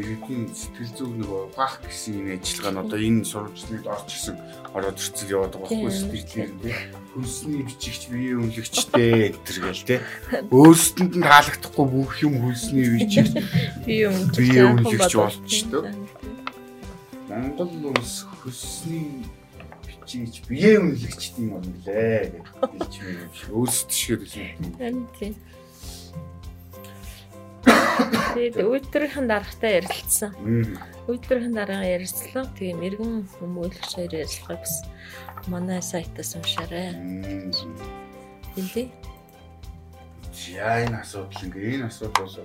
[0.00, 4.36] иргэдийн сэтгэл зүг нөгөө бах гэсэн энэ ажиллагаа нь одоо энэ сурвалжлалд орч исэн
[4.76, 6.74] ороод ирцэл яваад байгаа байхгүй сэтгэлээр тий
[7.16, 10.00] хөлсний бичигч биеийн үнэлэгчтэй энэ гэл тий
[10.52, 13.32] өөрсдөнд нь таалагдахгүй бүх юм хөлсний бичигч
[14.36, 15.84] биеийн үнэлэгч болчихдог
[17.28, 19.26] Монгол улс хөлсний
[19.82, 23.50] бичигч биеийн үнэлэгчтэй юм лээ гэж хэлж байна юм шиг.
[23.50, 24.20] Өөрсдөө шиг
[24.78, 25.08] юм.
[25.18, 25.34] Тий
[27.96, 30.32] Тэгээд үйлдвэрийн даргатай ярилцсан.
[31.08, 32.44] Үйлдвэрийн дарга ярилцлаа.
[32.52, 34.74] Тэгээ мэрэгэн хүмүүлэгч хоёр ярилцлага бас
[35.48, 36.92] манай сайтаас уншаарай.
[38.54, 38.88] Хэлээ.
[40.52, 42.36] Яа энэ асуудал ингээ энэ асуудал бол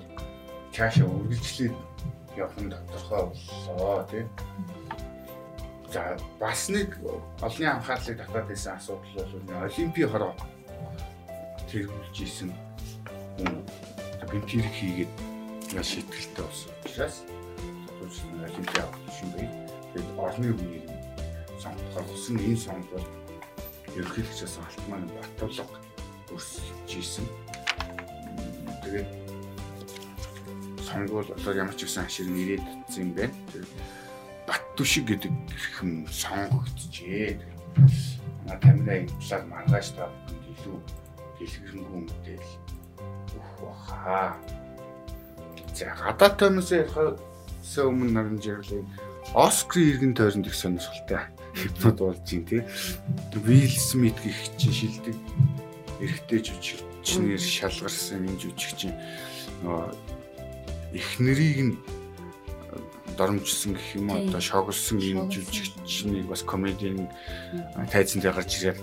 [0.72, 1.76] цаашаа үргэлжлээд
[2.40, 3.24] явах нь тодорхой
[3.68, 4.28] боллоо тийм.
[5.92, 6.96] За бас нэг
[7.44, 10.34] олонний анхаарлыг татаад байсан асуудал бол олимпийн хороо
[11.68, 12.56] тэргүүлж исэн
[13.36, 13.60] хүн
[14.32, 15.31] гэмтэрэг хийгээд
[15.76, 17.16] маш шийтгэлтэй болсон учраас
[17.88, 19.48] тодорхой олимпиад авах юм бай.
[19.94, 20.88] Тэгээд орны үеийг
[21.62, 23.08] сонгохоор болсон энэ сонгол бол
[23.96, 25.04] ерөнхийлөгчөөс алтман
[25.40, 25.78] батлага
[26.34, 27.28] өрсөлдөж исэн.
[28.84, 29.10] Тэгээд
[30.84, 33.36] сонгол одоо ямар ч гэсэн ашиг нэрээд утсан юм байна.
[34.48, 37.40] Бат түшиг гэдэг хэрхэн сонгогдчихээ.
[38.44, 40.12] Манай камера энэ талаар маргааш та
[40.52, 40.78] илүү
[41.40, 42.56] дэлгэрэнгүй мэдээлэл
[43.36, 44.36] өгөх баха.
[45.82, 48.86] За гадаад томоос ярихаас өмнө наран жирлээ.
[49.34, 51.26] Оскарын иргэн тойронд их сонирхолтой
[51.58, 52.62] хипнод болж юм тий.
[53.34, 55.18] Вилл Смит гэх чинь шилдэг.
[55.98, 58.94] Эрэгтэй жүжигчнэр шалгарсан энэ жүжигчин.
[59.66, 61.74] Нөгөө их нэрийг нь
[63.18, 67.10] доромжсон гэх юм одоо шогсон энэ жүжигчнийг бас комедийн
[67.90, 68.78] тайзанд гарч ирээд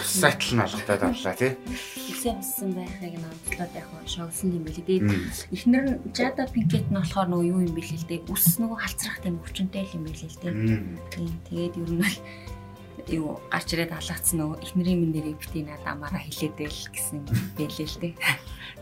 [0.00, 1.60] сайтл нь алгатаад авлаа тий.
[2.20, 4.84] Үсээ болсон байхыг нь онцлоод яг шогсон юм билээ.
[4.84, 5.08] Тэгээд
[5.56, 8.28] эхнэр нь Jada Pinkett нь болохоор нөгөө юу юм бэлээ л дээ.
[8.28, 10.52] Үс нөгөө халцрах тийм өвчнөй юм билээ л дээ.
[11.16, 11.32] Тийм.
[11.48, 12.18] Тэгээд ер нь бол
[13.08, 17.24] юу гарч ирээд алгацсан нөгөө эхнэрийн минь нэрийг бити надамаараа хилээдэл гэсэн
[17.56, 18.12] бэлээ л дээ.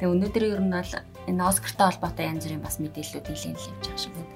[0.02, 0.92] Тэгээ өнөөдөр ер нь бол
[1.30, 4.34] энэ Оскартай холбоотой янз бүрийн бас мэдээллүүд нэлээд л явж байгаа шиг байна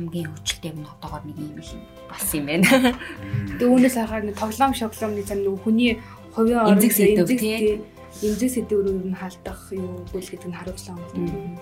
[0.00, 1.72] хамгийн хөвчлөлтэй юм одоогоор нэг юм л
[2.08, 2.96] болсон юм байна.
[3.60, 6.00] Тэгээ үүнээс харахаар нэг тоглоом шоглоомны зам нэг хүний
[6.34, 7.30] хувийн орон эмзэг сэдв
[8.22, 11.58] эмзэг сэдвээр ер нь халдах юу гүйл гэдэг нь харуулсан юм байна.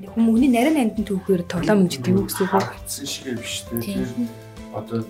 [0.00, 2.64] Нэг хүмүүний нарийн амтнд түүхээр тоглоом юм гэдэг юу гэсэн үг вэ?
[2.64, 4.28] Хатсан шиг биш үү?
[4.72, 5.04] Одоо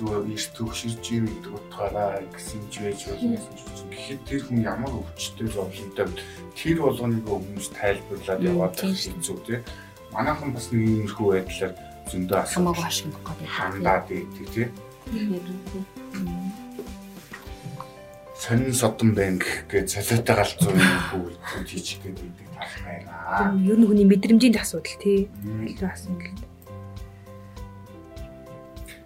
[0.00, 4.92] зүгээр их төгширж юм гэдэг утгаараа гэсэн ч байж болно гэсэн гэхэд тэр хүн ямар
[4.96, 6.08] өвчтэй зовлонтой
[6.56, 9.58] тэр болгоныг өмнөс тайлбарлаад яваад байх хэцүү тий.
[10.14, 11.74] Манайхан бас нэг иймэрхүү байдлаар
[12.08, 13.48] зөндөө хамаагүй ашиглах гэдэг.
[13.50, 14.66] Хандаад байдаг тий.
[18.40, 20.80] Сонин содон банк гэж солиотой галзуу юм
[21.12, 23.52] хөвөлт хийчих гээд байдаг тал байна.
[23.60, 25.28] Ер нь хүний мэдрэмжийн асуудал тий.
[25.44, 26.40] Илүү асуудал.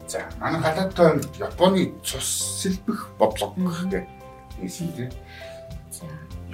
[0.07, 5.11] За манай гадаадтай Японы цус сэлбэх бодлого гэх юм тий.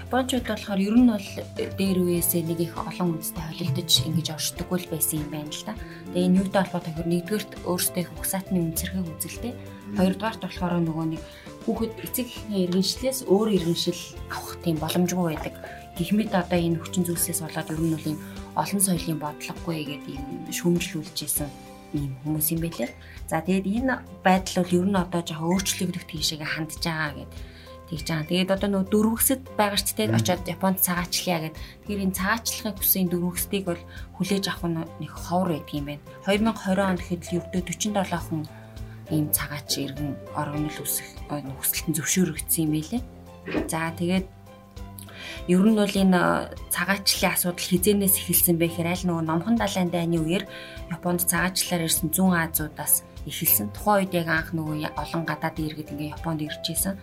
[0.01, 1.29] Японочууд болохоор ер нь бол
[1.77, 5.77] дээр үеэсээ нэг их олон үндэстэй холилдож ингэж оршдоггүй л байсан юм байна л да.
[6.16, 9.53] Тэгээ энэ юутай холбоотой гэхээр нэгдүгээрт өөрсдөө их угсаатны үнцэрхэг үзэлтэй.
[10.01, 11.23] Хоёрдугаарт болохоор нөгөө нэг
[11.64, 14.01] хүүхэд эцэг эхний иргэншлээс өөр иргэншил
[14.33, 15.55] авах тийм боломжгүй байдаг.
[15.96, 18.18] Гихмэд одоо энэ хүчин зүйлсээс болоод ер нь бол юм
[18.57, 21.51] олон соёлын бодлогогүй гэдэг юм шүүмжлүүлж исэн
[21.92, 22.90] ийм хүмүүс юм байлээ.
[23.29, 23.94] За тэгээд энэ
[24.25, 27.38] байдал бол ер нь одоо жоохон өөрчлөгдөх тийшээгээ хандж байгаа гэдэг
[27.90, 28.31] тэгж байгаа.
[28.31, 31.57] Тэгээд одоо нөгөө дөрвөсөд байгаа ч тийм очиод Японд цагаачлая гэд.
[31.59, 33.83] Тэгэхээр энэ цагаачлахын хүсэн дөрвөсдгийг бол
[34.14, 36.03] хүлээж авах нь нэг ховор байдаг юм байна.
[36.31, 38.42] 2020 онд гэхэд л ердөө 47 хүн
[39.11, 43.03] ийм цагаач иргэн орогнол үсэх хүсэлтэн зөвшөөрөгдсөн юм байлээ.
[43.70, 44.27] За тэгээд
[45.49, 46.20] ер нь бол энэ
[46.70, 50.44] цагаачлалын асуудал хизэнээс эхэлсэн бэ гэхээр аль нөгөө номхон далайн дайны үеэр
[50.94, 53.75] Японд цагаачлалаар ирсэн зүүн Азиудаас эхэлсэн.
[53.75, 56.94] Тухайн үед яг анх нөгөө олон гадаад иргэд ингээ Японд ирж исэн.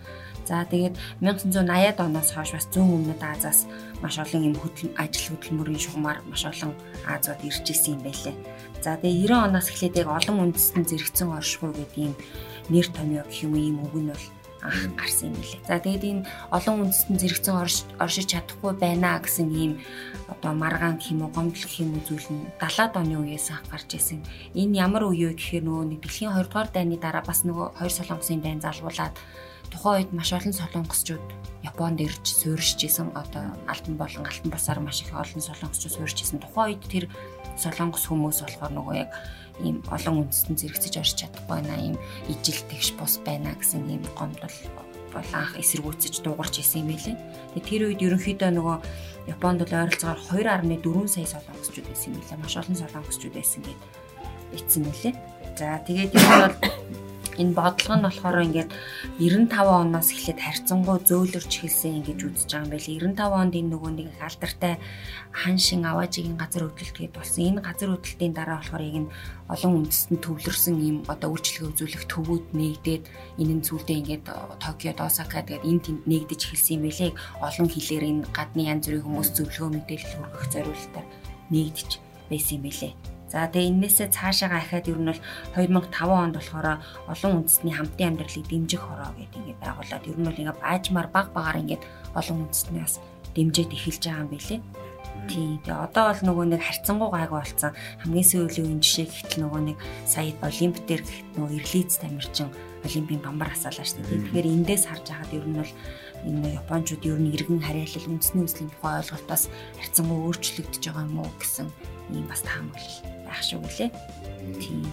[0.48, 3.68] За тэгээд 1980-ад оноос хойш бас зүүн өмнөд Азаас
[4.00, 6.72] маш олон юм хөдөл ажил хөдөлмөрийн шугамар маш олон
[7.04, 8.36] Азууд ирж исэн юм байлээ.
[8.82, 12.14] За тэгээд 90 оноос эхлээд яг олон үндэстэн зэрэгцэн оршихуй гэдэг юм
[12.70, 14.26] нэр томьёо гэх юм ийм үг нь бол
[14.62, 15.66] анх гарсан юм билээ.
[15.66, 17.54] За тэгээд энэ олон үндэстэн зэрэгцэн
[17.98, 19.72] оршиж чадахгүй байна гэсэн ийм
[20.30, 23.90] одоо маргаан гэх юм уу гомдол гэх юм зүйл нь 70-ад оны үеэс анх гарч
[23.98, 24.22] исэн.
[24.54, 27.92] Энэ ямар үе вэ гэхээр нөгөө нэг дэлхийн 2 дугаар дайны дараа бас нөгөө хоёр
[27.94, 29.14] солонгосын дайн залгуулад
[29.70, 31.26] тухайн үед маш олон солонгосчууд
[31.66, 36.38] Японд ирж суурьшиж исэн одоо алтан болон алтан бусаар маш их олон солонгосчууд суурьшиж исэн.
[36.38, 37.04] Тухайн үед тэр
[37.58, 39.10] солонгос хүмүүс болохоор нөгөө яг
[39.58, 41.74] ийм олон үндэстэн зэрэгцэж орж чадахгүй байна.
[41.82, 41.96] Ийм
[42.30, 44.54] ижил тэгш бус байна гэсэн ийм гомдол
[45.10, 47.16] бол анх эсэргүүцэж дуугарч исэн юм байлээ.
[47.58, 48.76] Тэгээ тэр үед ерөнхийдөө нөгөө
[49.34, 52.38] Японд бол ойролцоогоор 2.4 сая солонгосчууд байсан юм байлээ.
[52.38, 53.80] Маш олон солонгосчууд байсан гэд
[54.54, 55.14] ицсэн мөлий.
[55.58, 56.54] За тэгээд нь бол
[57.38, 58.70] энэ бодлого нь болохоор ингээд
[59.22, 62.90] 95 оноос эхлээд харьцангуй зөөлөрч эхэлсэн ингэж үзэж байгаа юм байл.
[63.14, 64.74] 95 онд энэ нөгөө нэг их алдартай
[65.30, 67.42] хан шин аваажигийн газар хөдлөлт гээд болсон.
[67.46, 69.12] Энэ газар хөдлөлтийн дараа болохоор яг энэ
[69.48, 73.04] олон үндэстэн төвлөрсөн ийм одоо үйлчлэгээ үзүүлэх төвүүд нэгдээд
[73.40, 74.26] энэ нь зүйлдээ ингээд
[74.58, 77.12] Токиод Осака тэгээд энд тэнд нэгдэж эхэлсэн юм байлээ.
[77.40, 81.06] Олон хилээр энэ гадны янз бүрийн хүмүүс зөвлөгөө мэдээлэл хүргэх зориулалтаар
[81.54, 81.90] нэгдэж
[82.28, 83.17] байсан юм байлээ.
[83.28, 85.20] За тэгээ энээсээ цаашаага ахаад ер нь бол
[85.52, 86.80] 2005 онд болохоор
[87.12, 91.26] олон үндэстний хамтын амьдралыг дэмжих хороо гэдэг ингээд байгуулад ер нь бол ингээд баажмаар баг
[91.36, 91.82] багаар ингээд
[92.16, 92.96] олон үндэстний бас
[93.36, 94.56] дэмжиж эхэлж байгаа юм билэ.
[95.28, 95.60] Тийм.
[95.60, 97.72] Тэгээ одоо бол нөгөө нэг харьцангуй гайг болсон.
[98.00, 102.48] Хамгийн сүүлийн жишээ гэхтэл нөгөө нэг сая олимп дээр гэхт нөгөө ирлиц тамирчин
[102.88, 104.24] олимпийн бамбар асаалаа шүү дээ.
[104.24, 105.72] Тэгэхээр эндээс харж байгаад ер нь бол
[106.24, 109.44] энэ японочууд ер нь иргэн харьяалал үндэсний өслийн тухай ойлголтоос
[109.76, 111.68] харьцангуй өөрчлөгдөж байгаа юм уу гэсэн
[112.16, 113.90] ийм бас таамаглал байх шүү гэлээ.
[114.56, 114.88] Тийм.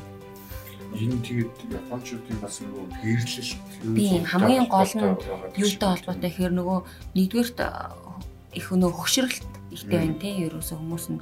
[0.95, 3.59] Энэ тэгээд японочдын бас нөгөө гэрлэлт
[3.99, 5.11] Тийм хамгийн гол нь
[5.59, 6.79] юутай холбоотой гэхээр нөгөө
[7.19, 7.59] нэгдүгээрт
[8.55, 11.19] их нөгөө хөшрөлт ихтэй байна те ерөөсөө хүмүүс нь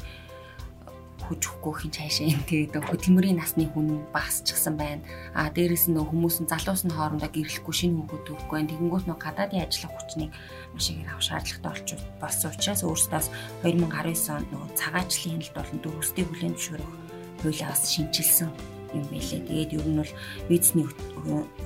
[1.23, 5.01] хүчрэхгүй хин цаашаа юм тэгээд хөдөлмөрийн насны хүн багасчихсан байна.
[5.33, 8.71] А дээрэс нь хүмүүс нь залуус нь хоорондоо гэрлэхгүй шинэ хүүхэд төрөхгүй байна.
[8.75, 10.31] Тэгэнгүүт нөө гадаадын ажиллах хүчнийг
[10.75, 13.23] маш их авах шаардлагатай болсон учраас өөрөөсөө
[13.63, 17.02] 2019 онд нөгөө цагаачлалын хяналт болон дөрөвсдийн хүлээн зөвшөөрөх
[17.43, 18.49] хуулиа бас шинчилсэн
[18.95, 19.41] юм байлээ.
[19.43, 20.13] Тэгээд ер нь бол
[20.47, 20.87] визний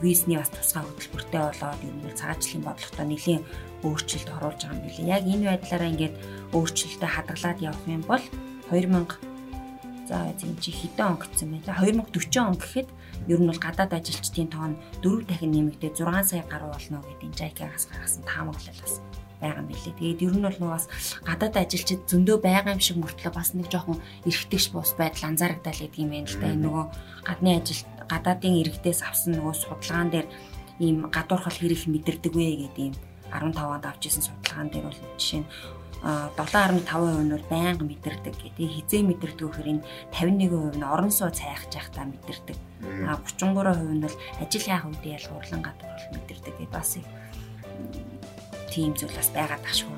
[0.01, 3.43] визний бас тусгай хөтөлбөртэй болоод ер нь бол цагаачлалын бодлоготой нэлийн
[3.85, 5.13] өөрчлөлт оруулж байгаа юм билээ.
[5.13, 6.15] Яг энэ байдлаараа ингээд
[6.55, 8.23] өөрчлөлтөд хадгалаад явах юм бол
[8.73, 9.37] 2000
[10.07, 11.67] За эзэн чи хэдэн он гэсэн бэ?
[11.67, 12.87] 2040 он гэхэд
[13.27, 17.35] ер нь бол гадаад ажилчдын тоо нь 4 дахин нэмэгдээ 6 сая гаруй болно гэдэг
[17.35, 19.03] JICA-гаас гаргасан таамаглал бас
[19.41, 19.97] байгаа юм билээ.
[19.97, 20.88] Тэгээд ер нь бол нөгөө бас
[21.23, 26.02] гадаад ажилчид зөндөө байгаа юм шиг мөртлөө бас нэг жоохон эргэтгэж бус байдал анзаарагдал гэдэг
[26.02, 26.54] юм байна л да.
[26.54, 26.86] Энэ нөгөө
[27.28, 30.28] гадны ажил гадаадын иргэдээс авсан нөгөө судалгаан дээр
[30.80, 32.95] ийм гадуурхал хэрэг мэдэрдэг вэ гэдэг юм
[33.34, 35.50] 15 онд авч исэн судалгаан дээр бол жишээ нь
[36.04, 38.69] 7.5% нь байнга мэдэрдэг гэдэг.
[38.69, 42.58] Хизээ мэдэрдэг гэхээр энэ 51% нь орон суу цайхаж байхдаа мэдэрдэг.
[43.10, 47.02] А 33% нь бол ажил яах үедээ ялгуурлан гадуур мэдэрдэг гэдэг бас
[48.71, 49.91] тийм зүйл бас байгаад тах шүү.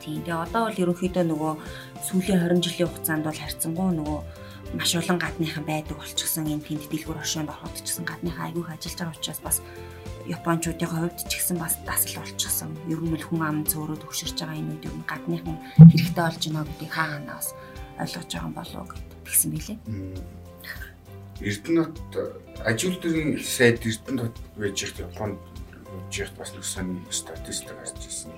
[0.00, 0.24] Тийм.
[0.24, 1.52] Тэгээ одоо бол ерөнхийдөө нөгөө
[2.08, 4.20] сүүлийн 20 жилийн хугацаанд бол харьцангуй нөгөө
[4.78, 8.96] маш олон гадныхан байдаг болчихсон энэ тэнд дэлгүүр оршинд ороход ч гэсэн гадныхан айгүйх ажиллаж
[8.96, 9.58] байгаа учраас бас
[10.30, 12.70] Япончуудын хувьд ч гэсэн бас дасал болчихсон.
[12.86, 15.56] Ер нь л хүн ам зөөрөө төвширч байгаа энэ үед ер нь гадныхан
[15.90, 17.48] хэрэгтэй болж байна гэдгийг хаанаас
[17.98, 18.88] ойлгож байгаа болов
[19.26, 19.78] гэсэн мэлээ.
[21.40, 21.96] Эрдэнэт
[22.62, 25.40] ажилтны сайд Эрдэнэт байж их Японд
[26.10, 28.32] жигт бас нэг сонин статистик гарч ирсэн.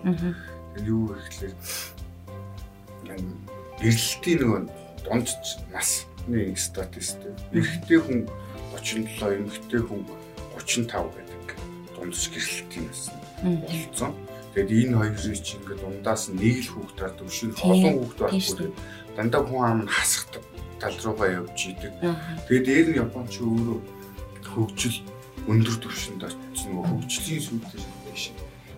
[0.74, 1.54] Тэр юу гэхэлэр
[3.82, 4.60] эрэлтийн нөгөө
[5.04, 5.28] дунд
[5.72, 7.34] насны статистик.
[7.52, 8.20] Эрэгтэй хүн
[8.76, 10.02] 37, эмэгтэй хүн
[10.56, 11.56] 35 гэдэг
[11.96, 14.12] дундч гэрэлтийн насны болцсон.
[14.54, 18.68] Тэгэд энэ хоёрын чинь ингээд дундаас нэг л хүүхд таардаг шиг олон хүүхд байхгүй.
[19.16, 20.44] Дандаа хүн ам хасахдаг
[20.76, 21.92] тал руугаа явж идэг.
[22.48, 23.78] Тэгээд дээр нь Японч өөрөө
[24.52, 24.98] хөгжил
[25.50, 28.30] өндөр түвшинд очсон нөгөө хөгжлийн сүлдээр биш.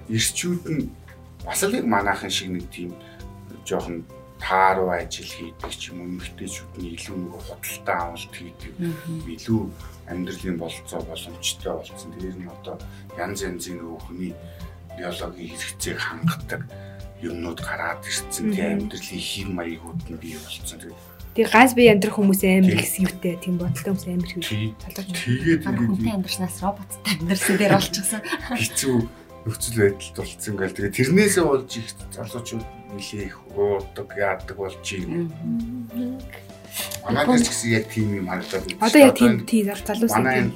[0.08, 0.88] Ирчүүд нь
[1.44, 2.96] бас л яг манайхан шиг нэг тийм
[3.68, 4.04] жоохон
[4.40, 8.72] тааруу ажил хийдэг ч юм уу эмэгтэйчүүд нь илүү нөгөө худалдаа авалт хийдэг.
[9.28, 9.62] Илүү
[10.08, 12.12] амьдралын болцоо боломжтой болсон.
[12.20, 12.76] Тэр нь одоо
[13.16, 14.32] янз янзын нөгөө хүний
[14.96, 16.62] биологийн хэрэгцээг хангадаг
[17.24, 18.52] юмнууд гараад ирсэн.
[18.52, 20.78] Тэгээ амьдралын хэм маягууд нь бий болсон.
[20.80, 25.10] Тэгээ Тэгээ ганц бие амьдрах хүмүүс амар их юутэй тийм бодолтой хүмүүс амар их талж.
[25.18, 28.22] Тэгээд ингээд амьдрснаас роботтай амьдрсан дээр олчихсан.
[28.54, 28.96] Хэцүү
[29.44, 35.34] нөхцөл байдалд болцсон ингээл тэгээ тэрнээсээ болж их залуучууд нэлээ их уудаг яадаг болж юм.
[37.02, 38.86] Манай дээр ч гэсэн яг тийм юм харагдаад байна.
[38.86, 40.46] Одоо яг тийм тийм залуус тийм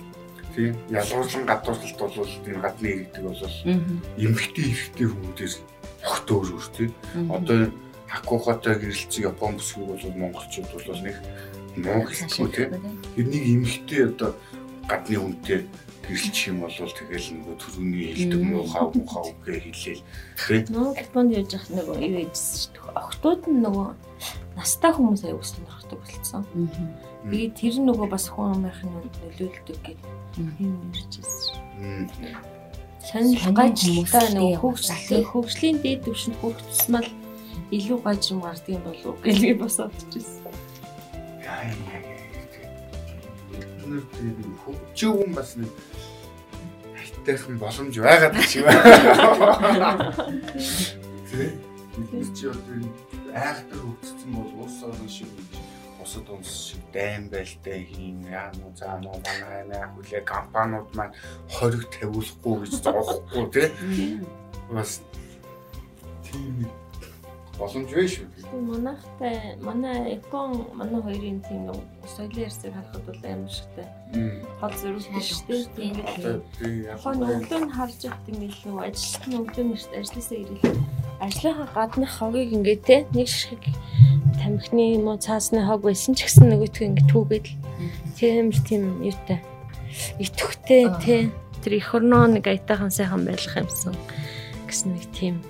[0.54, 3.42] тийм ялгуурлан гадуурлалт бол тийм гадны иргэдэг бол
[4.16, 5.54] эмхтэй эрэгтэй хүмүүдээс
[6.06, 6.90] огт өөр өөр тийм.
[7.28, 7.58] Одоо
[8.08, 11.16] Хакухатай гэрэлцсэн Япон бүсгүй бол монголчууд бол нэг
[11.76, 12.70] муу хэлэхгүй тийм.
[13.20, 14.32] Энийг эмхтэй одоо
[14.88, 15.60] гадны хүнтэй
[16.08, 20.02] гэрэлчих юм бол тэгэл нөгөө төрөний хэлдэг муухай муухай үгээ хэлээл
[20.40, 20.64] тийм.
[20.72, 22.96] Нөгөө Японд явж явах нөгөө юу яжсэн шүү дээ.
[22.96, 23.88] Охтууд нь нөгөө
[24.56, 26.42] настай хүмүүс өсөлт нөхдөг болсон.
[27.28, 30.08] Би тэр нөгөө бас хүн амынхны нөлөөлдөг гэдэг
[30.56, 32.08] юм ярьжсэн.
[33.04, 37.06] Сонир гажлаа нөгөө хөгжлийн хөгжлийн дээд түвшинд хүрэх тусмал
[37.70, 40.52] илүү гажрам гардаг юм болов уу гэж би бас бодчихсон.
[41.44, 42.00] Яа яа.
[43.88, 45.70] Тэр хөгжөө хүн бас нэг
[47.28, 50.12] сайдайхан боломж байгаад гэж байна.
[51.28, 51.52] Тэ?
[52.12, 52.78] Бид чи одоо
[53.34, 55.28] айхтар хөгжсөн бол улс орон шиг
[55.98, 61.12] бусад улс шиг дайм байлтай хийн яа нуу заа нуу манай наа хүлээ компаниуд маань
[61.52, 63.68] хориг тавиулахгүй гэж зоохгүй тий.
[64.72, 65.00] Бас
[66.24, 66.64] тийм
[67.58, 68.26] боломж вэ шүү.
[68.54, 71.66] Манайхтай манай Япон манай хоёрын тийм
[72.06, 73.86] соёлын ярьцыг харахад бол амар шигтэй.
[74.62, 75.64] Гол зөрүүлтэй шүү дээ.
[75.74, 76.42] Тэгээд
[76.94, 80.62] Японы өглөө нь харж явахт ингээд л ажилт нь өглөө нэрт ажлаасаа ирэл
[81.18, 83.62] ажлынхаа гадны хогийг ингээд те нэг шиг
[84.38, 87.46] тамхины юм уу цаасны хог байсан ч гэсэн нөгөөтгөө ингэ түүгээд
[88.16, 89.42] тиймэр тийм юутай.
[90.22, 91.22] Итгэвтэй тий
[91.62, 93.98] тэр их орноо нэг аятайхан сайхан байх юмсан
[94.70, 95.42] гэсэн нэг тийм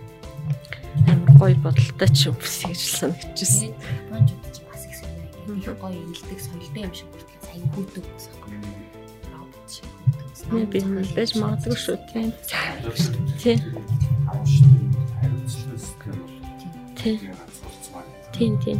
[1.39, 3.71] гоё бодолтой ч биш гэж санагдчихсэн.
[3.71, 8.35] Японууд ч бас их соёлтой их гоё илдэг соёлтой юм шиг бүртлээ сайн хүүдэг гэсэн
[8.43, 8.63] юм.
[9.33, 9.87] Робот шиг.
[10.53, 12.29] Нэ би мэдээж магадгүй шүү тийм.
[13.39, 13.59] Тийм.
[16.99, 17.19] Тийм.
[18.35, 18.79] Тийм тийм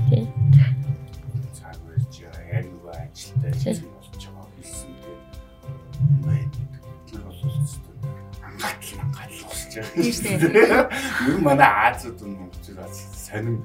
[2.99, 3.53] байж яг нэг ажилтай
[3.93, 5.21] болж байгаа хэлсэн тийм.
[6.25, 6.49] Мэн
[7.07, 7.41] тэр бол
[8.47, 9.95] ангаатлан ангаатлан усж байгаа.
[9.95, 10.83] Тийм шүү.
[11.29, 12.38] Нь манай Азиуд нь
[13.29, 13.57] сонин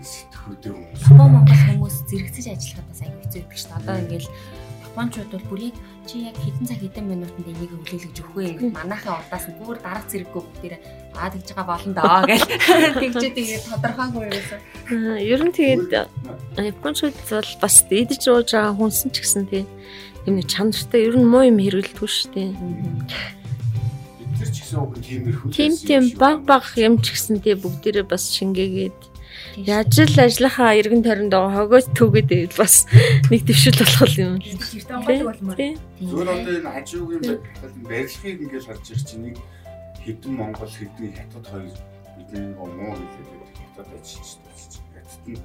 [0.00, 1.00] сэтгхүүдээ хүмүүс.
[1.10, 3.78] Япон монгол хүмүүс зэрэгцэж ажиллахад бас аягүй хэцүү байдаг шүү дээ.
[3.82, 4.28] Одоо ингээл
[4.90, 9.46] Япончууд бол бүрийг чи яг хэдэн цаг хэдэн минутанд энийг хүлээлгэж өгөх вэ манайхаа удаас
[9.46, 10.74] нь бүр дараг зэрэггүй бүгдээр
[11.14, 12.42] аа тэгж байгаа болно доо гэж
[13.02, 14.60] тэгчээд ингээд тодорхойгүй юусэн.
[15.22, 15.92] Ер нь тэгээд
[16.58, 19.66] Япончууд бол бас идэж ууж байгаа хүнсэн ч гэсэн тийм
[20.26, 23.39] нэг чанартай ер нь муу юм хэрэглэдэггүй шүү дээ.
[24.40, 25.52] Нар ч гэсэн уг тиймэрхүү.
[25.52, 29.10] Тийм тийм баг баг юм ч гэсэн тийм бүгдээрээ бас шингээгээд
[29.56, 32.86] Яаж л ажлынхаа эргэн тойронд байгаа хогоос байвал бас
[33.30, 34.38] нэг төвшил болох юм.
[36.00, 37.24] Зүгээр одоо энэ хажуугийн
[37.84, 39.36] барилгыг ингээд харж ирж чинь нэг
[40.04, 41.74] хэдэн Монгол хэдэн хятад хоёр
[42.16, 44.56] бидний муу хэлээд хятад ажиллаж байна.
[44.94, 45.38] Хятад нь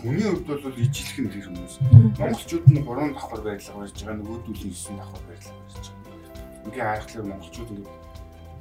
[0.00, 1.74] хүний хувьд бол ижилхэн тэр хүмүүс.
[2.18, 6.66] Монголчууд нь 3 давхар байрлал барьж байгаа нөгөөдүүл нь 9 давхар байрлал барьж байгаа.
[6.66, 7.70] Ингээ харахад монголчууд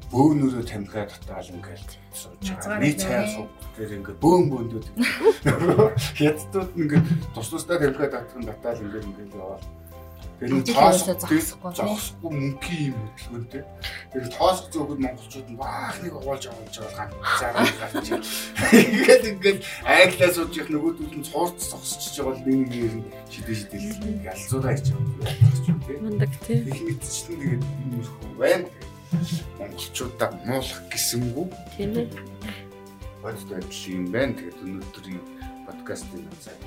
[0.09, 2.81] ингээ бөөнөрөө тамхиа татаал ингээл сууж байгаа.
[2.81, 4.85] Нийт цай сууг дээр ингээд бөөн бөөндүүд.
[6.17, 7.05] Хятадууд ингээд
[7.37, 9.63] тус тусдаа тамхиа татах нь татаал ингээд ингээд яваад.
[10.39, 13.63] Тэр нь тоос зогсохгүй мөнхийн юм хөдөлгөөнтэй.
[14.09, 18.07] Тэр тоос зөөхөд монголчууд нь баах нэг угаалж авч байгаа ганцаараа гарч.
[18.71, 23.51] Ингээд ингээд айглаа сууж их нөгөөдөл нь цуурц зогсчихж байгаа л нэг нэг юм шидэ
[23.51, 26.01] шидэ ялзуулаа хийж байгаа.
[26.07, 26.63] Мандаг тий.
[26.65, 28.65] Их мэдчихсэн тэгээд юм байна
[29.59, 31.45] монголчуудаа муулах гэсэнгүү.
[31.77, 32.07] Тийм ээ.
[33.21, 34.33] Бодит байдал юм байна.
[34.37, 35.21] Тэгээд өнөөдрийн
[35.65, 36.57] подкастын цаг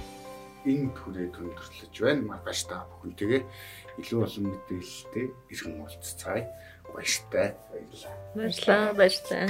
[0.66, 2.22] энэ түрээд өндөрлөж байна.
[2.30, 3.42] Маргааш та бүхэнтэйгээ
[4.00, 6.44] илүү олон мэдээлэлтэй иргэн уулзцаая.
[6.92, 7.48] Баяртай.
[8.34, 8.94] Баярлалаа.
[8.94, 9.48] Баярлалаа.